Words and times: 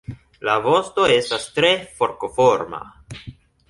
La 0.47 0.55
vosto 0.67 1.05
estas 1.17 1.47
tre 1.59 1.71
forkoforma. 2.01 2.85